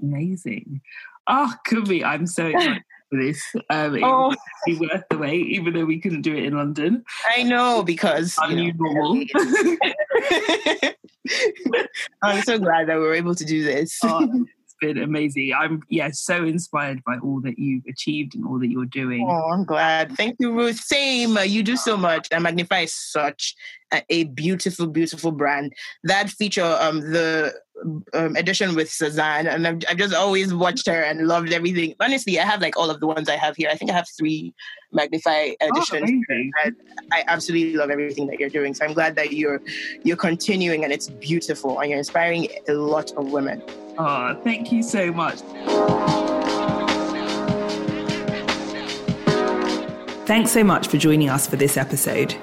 [0.00, 0.80] Amazing.
[1.26, 2.04] Oh, could be.
[2.04, 3.42] I'm so excited for this.
[3.70, 4.34] Um, it oh.
[4.66, 7.04] be worth the wait, even though we couldn't do it in London.
[7.36, 9.24] I know because I'm new normal.
[12.22, 13.98] I'm so glad that we were able to do this.
[14.02, 14.46] Oh,
[14.80, 15.52] been amazing.
[15.58, 19.26] I'm yeah so inspired by all that you've achieved and all that you're doing.
[19.28, 20.12] Oh, I'm glad.
[20.16, 20.80] Thank you, Ruth.
[20.80, 21.36] Same.
[21.36, 22.28] Uh, you do so much.
[22.30, 23.54] And Magnify such
[23.92, 25.72] a, a beautiful, beautiful brand.
[26.04, 27.54] That feature, um, the
[28.12, 31.94] um, edition with Suzanne, and I've, I've, just always watched her and loved everything.
[32.00, 33.68] Honestly, I have like all of the ones I have here.
[33.70, 34.52] I think I have three
[34.92, 36.24] Magnify oh, editions.
[36.30, 36.70] Oh,
[37.12, 38.74] I absolutely love everything that you're doing.
[38.74, 39.62] So I'm glad that you're
[40.02, 43.62] you're continuing, and it's beautiful, and you're inspiring a lot of women.
[43.98, 45.40] Oh, thank you so much.
[50.26, 52.36] Thanks so much for joining us for this episode.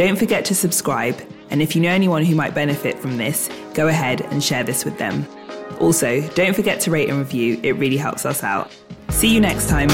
[0.00, 1.20] Don't forget to subscribe,
[1.50, 4.82] and if you know anyone who might benefit from this, go ahead and share this
[4.82, 5.26] with them.
[5.78, 8.74] Also, don't forget to rate and review, it really helps us out.
[9.10, 9.90] See you next time.